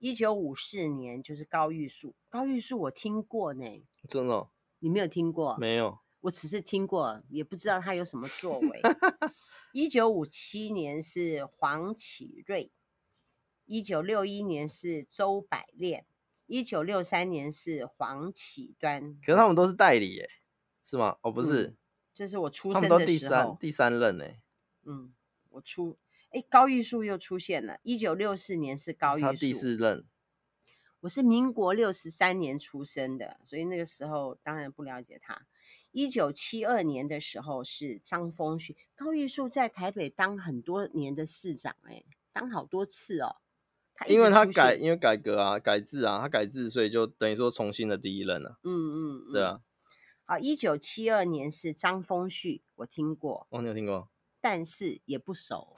[0.00, 3.64] 一九五四年就是高玉树，高玉树我听过呢，
[4.08, 4.48] 真的？
[4.80, 5.56] 你没有听过？
[5.58, 8.80] 没有，我只是听过，也不知道他有什么作为。
[9.72, 12.72] 一九五七年是黄启瑞。
[13.66, 16.04] 一九六一年是周百炼，
[16.46, 19.14] 一九六三年是黄启端。
[19.24, 20.28] 可是他们都是代理耶，
[20.84, 21.16] 是吗？
[21.22, 21.76] 哦，不是，嗯、
[22.12, 23.56] 这是我出生的时候。
[23.60, 24.26] 第三任呢。
[24.84, 25.14] 嗯，
[25.50, 25.96] 我出
[26.30, 27.78] 哎，高玉树又出现了。
[27.82, 30.04] 一九六四年是高玉树，他第四任。
[31.00, 35.46] 我是民国六十三年出生的，所以那个时候当然不了解他。
[35.90, 43.36] 一九七二年的时候是张丰旭，高玉树在台北当很多年的市长，哎，当好多次哦。
[44.08, 48.58] 因为他改，因为改革啊，改制啊，他改制，所以就等于说重新的第一任了。
[48.64, 49.60] 嗯嗯，嗯对啊。
[50.24, 53.46] 好，一九七二年是张丰旭，我听过。
[53.50, 54.08] 哦，你有听过？
[54.40, 55.76] 但是也不熟。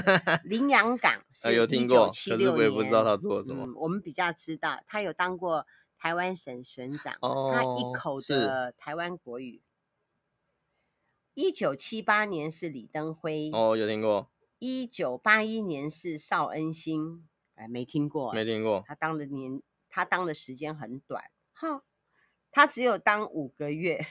[0.44, 3.66] 林洋港是有听过，可是我也不知道他做了什么。
[3.66, 5.66] 嗯，我们比较知道，他有当过
[5.98, 9.62] 台湾省省长，哦、他一口的台湾国语。
[11.34, 13.50] 一九七八年是李登辉。
[13.52, 14.30] 哦，有听过。
[14.58, 17.26] 一九八一年是邵恩兴。
[17.56, 18.84] 哎，没听过，没听过。
[18.86, 21.82] 他当的年，他当的时间很短，哈，
[22.50, 24.06] 他只有当五个月。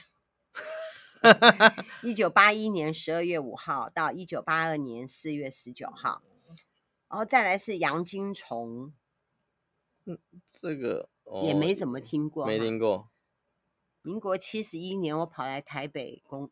[2.02, 6.22] 一九八一年十二月五号到一九八二年四月十九号，
[7.08, 8.92] 然后再来是杨金虫，
[10.04, 13.08] 嗯，这个、哦、也没怎么听过，没听过。
[14.02, 16.50] 民国七十一年，我跑来台北工。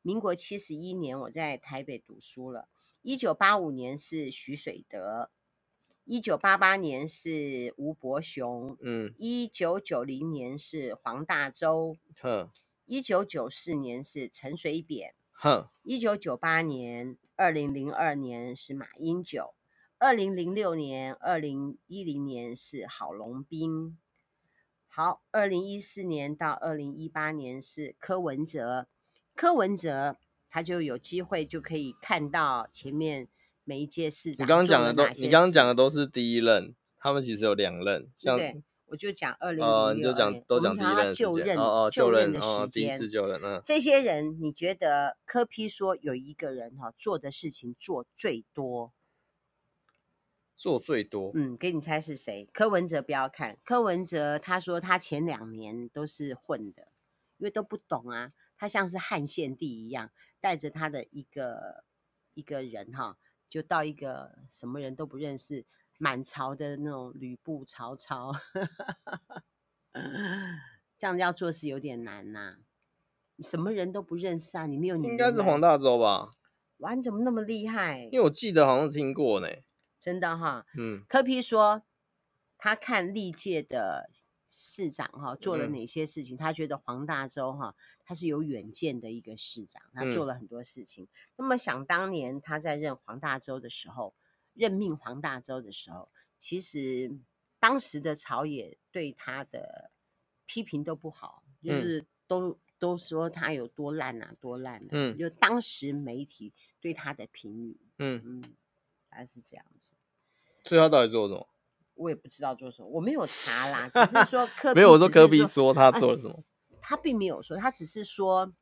[0.00, 2.68] 民国七十一年，我在台北读书了。
[3.02, 5.30] 一九八五年是徐水德。
[6.06, 12.50] 一九八八年是吴伯雄，嗯，一九九零年是黄大洲，哼，
[12.84, 19.54] 一九九四年是陈水扁，哼，一九九八年、二零零二年是马英九，
[19.96, 23.96] 二零零六年、二零一零年是郝龙斌，
[24.86, 28.88] 好，二零一四年到二零一八年是柯文哲，
[29.34, 30.18] 柯文哲
[30.50, 33.26] 他就有机会就可以看到前面。
[33.64, 48.92] 每一届市长，你刚刚讲的都，你刚刚讲的都是第一任，他们其实有两任，像对，我就讲二零哦，你就讲都讲第一任就任哦哦，就任的时间，第一次就任，嗯，这些人你觉得柯批说有一个人哈做的事情做最多，
[50.54, 52.46] 做最多，嗯，给你猜是谁？
[52.52, 56.88] 柯文哲不要看，柯文哲他说他前两年都是混的，
[57.38, 61.84] 因为都不懂啊，他像是汉献帝一样，带着他的一个
[62.34, 63.16] 一个人哈。
[63.54, 65.64] 就到一个什么人都不认识，
[65.96, 68.32] 满朝的那种吕布、曹操，
[70.98, 72.56] 这样要做事有点难呐、啊。
[73.38, 74.66] 什么人都不认识啊？
[74.66, 75.06] 你没有你？
[75.06, 76.32] 应该是黄大洲吧？
[76.78, 78.08] 哇，你怎么那么厉害？
[78.10, 79.46] 因为我记得好像听过呢。
[80.00, 81.04] 真的哈，嗯。
[81.08, 81.84] 柯皮说
[82.58, 84.10] 他看历届的
[84.56, 91.04] 市长哈做了哪些事情，嗯、他觉得黄大洲哈他是有远见的一个市长，他做了很多事情。
[91.04, 94.14] 嗯、那么想当年他在任黄大洲的时候，
[94.52, 97.10] 任命黄大洲的时候，其实
[97.58, 99.90] 当时的朝野对他的
[100.46, 104.88] 批评都不好，就是都、嗯、都说他有多烂啊，多烂啊。
[104.92, 108.54] 嗯，就当时媒体对他的评语，嗯嗯，
[109.08, 109.90] 还是这样子。
[110.62, 111.48] 所以他到底做了什么？
[111.94, 116.42] 我也不知道做什么，我没有查啦，只是说 科比没有我说科比说他做了什么、啊，
[116.80, 118.52] 他并没有说，他只是说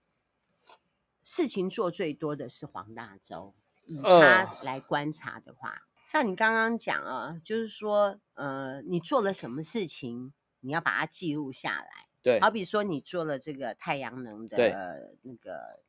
[1.23, 3.55] 事情做最多的是黄大洲。
[3.85, 12.07] 以他来观察的话，呃、像你刚刚讲啊，就是说，呃，你做了什么事情，你要把它记录下来。
[12.23, 14.57] 对，好比说你做了这个太阳能的
[15.23, 15.81] 那个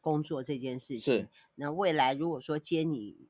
[0.00, 3.28] 工作这件事情，是那未来如果说接你。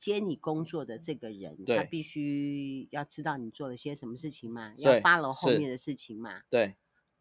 [0.00, 6.40] 接你工作的这个人，他必须要知道你做了些什么事情嘛，要 follow 后面的事情嘛。
[6.48, 6.74] 对，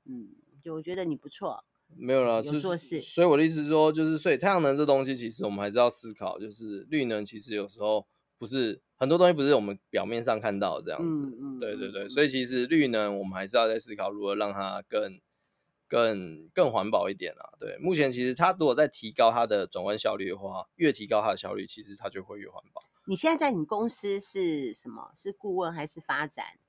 [0.05, 0.29] 嗯，
[0.63, 1.65] 就我觉得你不错。
[1.97, 3.01] 没有啦，有做事。
[3.01, 11.25] 所以我的意思是说，就是所以太阳能这东西，其实我们还是要思考，就是绿能其实有时候不是很多东西不是我们表面上看到的这样子。
[11.25, 11.59] 嗯嗯。
[11.59, 15.19] 对对对，所以其实绿能我们还是要在思考如何让它更。
[15.89, 22.81] 更更环保一点啊，对，目前其实它如果在提高它的转弯效率的话，越提高它的效率，其实它就会越环保。
[23.05, 25.11] 你现在在你公司是什么？
[25.13, 26.59] 是顾问还是发展？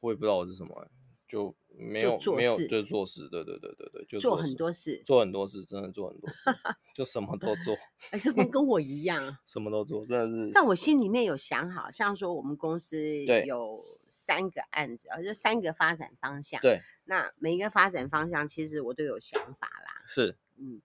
[0.00, 0.90] 我也不知道我是什么、欸，
[1.28, 1.54] 就。
[1.72, 6.50] 没有没有，就做事，对对对对对，就做很多事，做很多事，真的做很多事，
[6.94, 7.74] 就什么都做。
[8.10, 10.50] 哎，这不跟我一样， 什么都做，真的是。
[10.52, 16.60] 但我心里面有想好，像说我们公司有三个案子，啊，就三个发展方向。
[16.60, 20.02] 对，那每一个发展方向，其实我都有想法啦。
[20.04, 20.82] 是，嗯，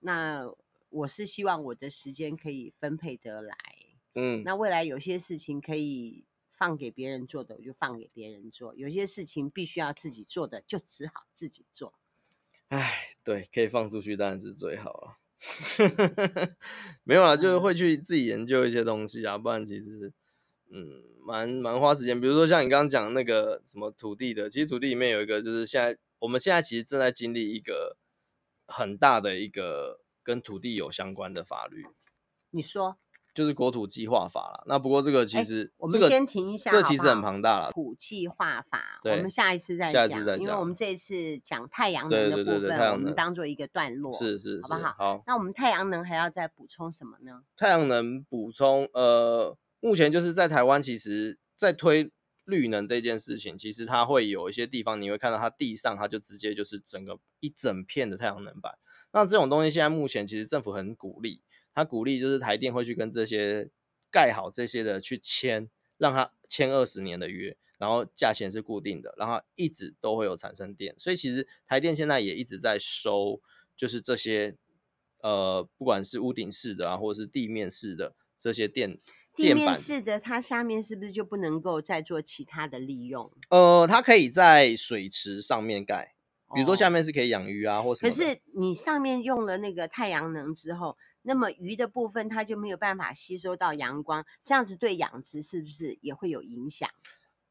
[0.00, 0.52] 那
[0.90, 3.56] 我是希望我的时间可以分配得来。
[4.14, 6.24] 嗯，那未来有些事情可以。
[6.54, 8.72] 放给别人做的，我就放给别人做。
[8.76, 11.94] 有些事情必须要自己做的，就只好自己做。
[12.68, 15.18] 哎，对，可以放出去当然是最好了。
[17.02, 20.12] 没有啦，就是会去自己研究一些东西啊，不然其实，
[20.72, 22.20] 嗯，蛮蛮花时间。
[22.20, 27.96] 比如说像你刚刚讲那个什么土地的，其实土地里面有一个，就是现在我们现在其实正在经历一个
[28.66, 31.84] 很大的一个跟土地有相关的法律。
[32.50, 32.96] 你说？
[33.34, 37.72] 就是国土计划法了，那不过这个其实，我们先停一下，这其实很庞大了。
[37.72, 44.94] 土计划法，我们下一次再讲，因为我们这一次讲太阳能的部分，我们当做一个段落，是是，好不好？
[44.98, 45.22] 好。
[45.26, 47.42] 那我们太阳能还要再补充什么呢？
[47.56, 52.12] 太阳能补充，呃，目前就是在台湾，其实，在推
[52.44, 58.78] 绿能这件事情，其实它会有一些地方，你会看到它地上，它就直接就是整个一整片的太阳能板。
[59.10, 61.42] 那这种东西现在目前其实政府很鼓励。
[61.74, 63.70] 他鼓励就是台电会去跟这些
[64.10, 70.94] 盖好这些的去签，让他签二十年的约，然后价钱是固定的，然后一直都会有产生电。
[70.96, 73.40] 所以其实台电现在也一直在收，
[73.74, 74.54] 就是这些
[75.22, 78.98] 呃，不管是屋顶式的啊，或者是地面式的这些电。
[79.34, 83.30] 地面式的它下面是不是就不能够再做其他的利用？
[83.50, 86.14] 呃，它可以在水池上面盖，
[86.54, 88.10] 比如说下面是可以养鱼啊，或什么。
[88.10, 90.96] 可是你上面用了那个太阳能之后。
[91.24, 96.90] 那么鱼的部分，它就没有办法吸收到阳光，这样子对养殖是不是也会有影响？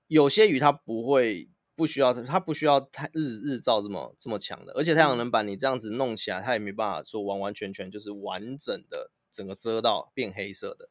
[0.07, 10.89] 有些鱼它不会，不需要它不需要太日日照这么这么强的，而且太阳能板你这样子弄起来，它也没办法说完完全全就是完整的整个遮到变黑色的，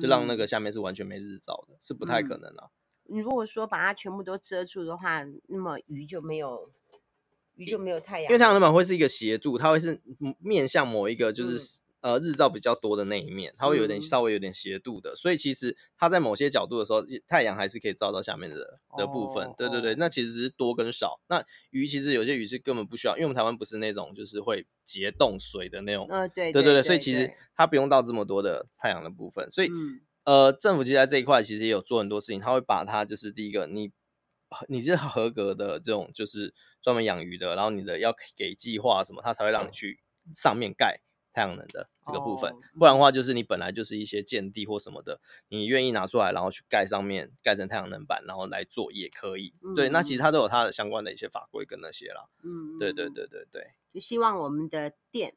[0.00, 2.70] 就让那个下面是完全没日照的，嗯、是不太可能啊。
[3.04, 6.70] 你如果说把它全部都遮住的话，那么鱼就没有
[7.56, 10.00] 鱼就没有太阳，因为太阳能板会是一个斜度，它会是
[10.38, 11.80] 面向某一个就是。
[12.02, 19.46] 嗯呃，日照比较多的那一面，它会有点、嗯、稍微有点斜度的，所以其实它在某些角度的时候，太阳还是可以照到下面的的部分。
[19.46, 21.20] 哦、对对对，那其实只是多跟少。
[21.28, 26.08] 那鱼其实有些鱼是根本不需要，因为我们台湾不是那种就是会结冻水的那种。
[26.10, 29.48] 呃、对对对对，所以其实它不用到这么多的太阳的部分。
[29.52, 33.92] 所以、嗯、呃，政府其实在这一块其实也有做很多事情，它会把它就是第一个，你
[34.66, 40.00] 你是合格的这种就是专门养鱼的，然后你的要给计划什么，它才会让你去
[40.34, 41.00] 上面盖。
[41.32, 49.54] 太阳能的这个部分，不然的话就是你本来就是一些建地或什么的，你愿意拿出来，然后去盖上面，盖成太阳能板，然后来做也可以。
[49.74, 52.28] 对，那其实它都有它的相关的一些法规跟那些啦。
[52.42, 53.72] 嗯，对对对对对。
[53.92, 55.34] 就希望我们的电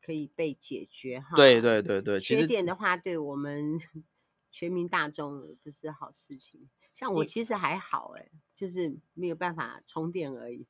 [0.00, 1.36] 可以被解决哈。
[1.36, 3.78] 对对对对，缺电的话，对我们
[4.50, 6.68] 全民大众不是好事情。
[6.92, 10.66] 像我其实还好哎，就是没有办法充电而已。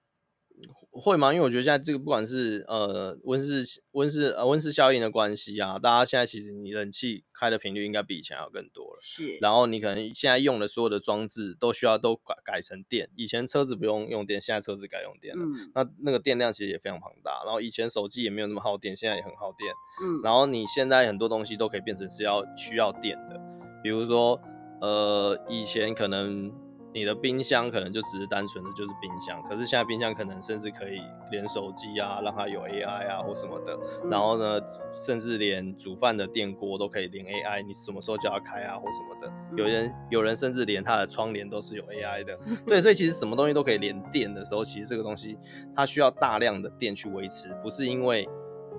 [0.91, 1.33] 会吗？
[1.33, 8.99] 因为我觉得现在这个不管是呃温室温室呃温室效应的关系啊，大家现在其实你冷气开的频率应该比以前要更多了。
[9.01, 9.39] 是。
[9.41, 15.45] 然后你可能现在用的所有的装置都需要都改改成电，以前车子不用用电，现在车子改用电了。
[15.45, 15.71] 嗯。
[15.75, 17.43] 那那个电量其实也非常庞大。
[17.45, 19.73] 然后以前手机也没有那么耗电，现在也很耗电。
[20.03, 20.21] 嗯。
[20.23, 23.41] 然后你现在很多东西都可以变成是要需要电的，
[23.83, 24.41] 比如说
[24.81, 26.53] 呃以前可能。
[26.99, 33.79] 你的冰箱可能就只是单纯的就是冰箱，可是现在冰箱可能甚至可以连手机啊，让它有 AI 啊或什么的。
[34.11, 34.61] 然后呢，
[34.99, 39.33] 甚至连煮饭的电锅都可以连 AI，你什么时候叫它开啊或什么的。
[39.57, 42.37] 有人有人甚至连它的窗帘都是有 AI 的。
[42.67, 45.39] 对，所以其实什么东西都可以连电的时候，其实这个东西
[45.75, 48.29] 它需要大量的电去维持，不是因为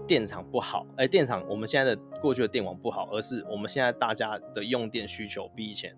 [0.06, 5.96] 电厂不好，哎，电厂我们现在的过去的电网不好，而是我们现在大家的用电需求比以前。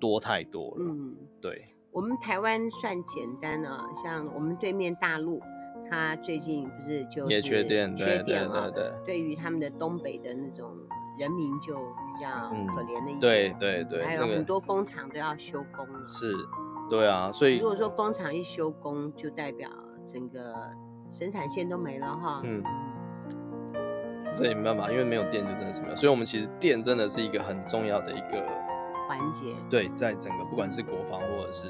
[0.00, 5.40] 多太多了，嗯，对，我们台湾算简单了，像我们对面大陆，
[5.88, 9.20] 它最近不是就缺电，缺电了，对，对。
[9.20, 10.74] 于他们的东北的那种
[11.18, 16.32] 人民就比较可怜的一点，对对对，还有很多工厂都要休工了，是，
[16.88, 19.68] 对啊，所以如果说工厂一休工，就代表
[20.04, 20.54] 整个
[21.10, 22.62] 生产线都没了哈，嗯，
[24.34, 28.69] 这也没办法，因为没有电就真的是没有，所以我们其实电真的是一个很重要的一个。
[29.10, 31.66] 环节对，在整个不管是国防或者是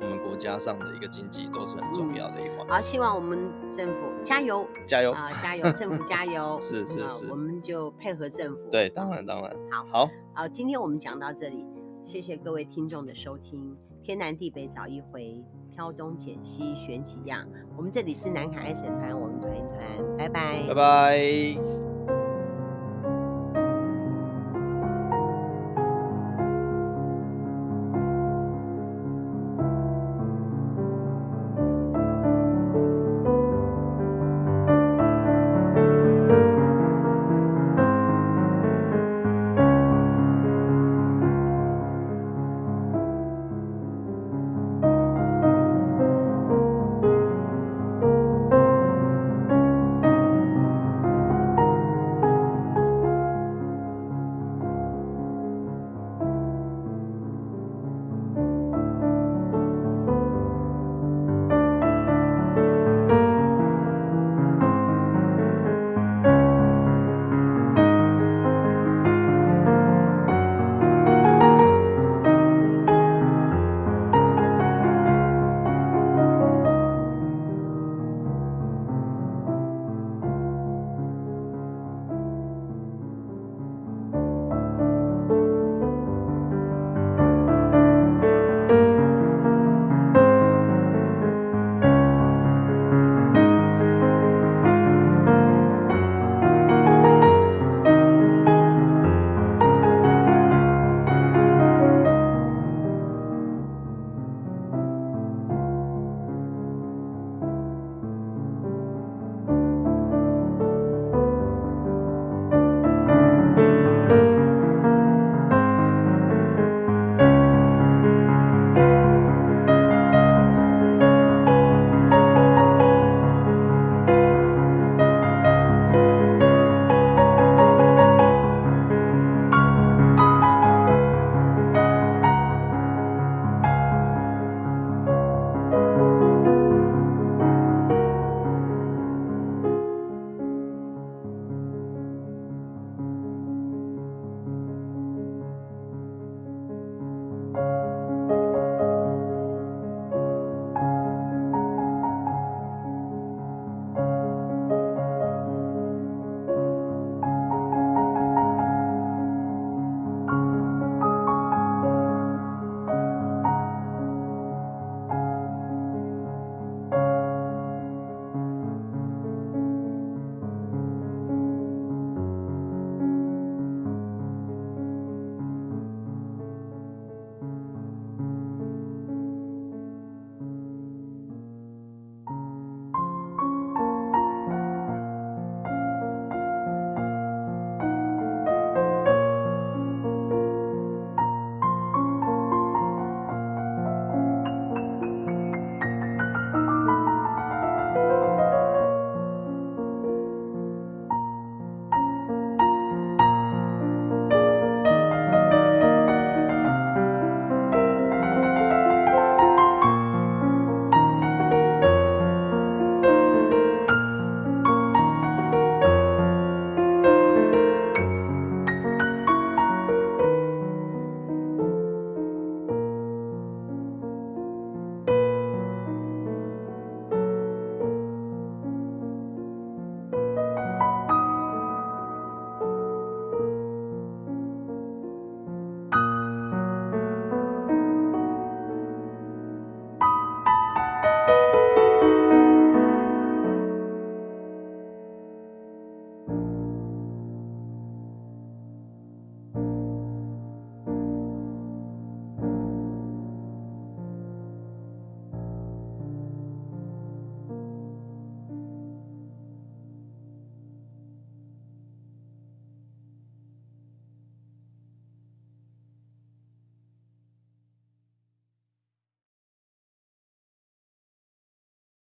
[0.00, 2.66] 我们国家上的一个经济，都是很重要的一环。
[2.66, 3.38] 好，希望我们
[3.70, 5.70] 政府加油，加油啊，加油！
[5.72, 6.58] 政府加油！
[6.62, 8.70] 是是是，我们就配合政府。
[8.70, 9.54] 对，当然当然。
[9.70, 11.64] 好，好，好，今天我们讲到这里，
[12.02, 13.76] 谢谢各位听众的收听。
[14.02, 17.46] 天南地北找一回，挑东拣西选几样。
[17.76, 21.91] 我们这里是南海爱神团，我们团一团，拜拜，拜拜。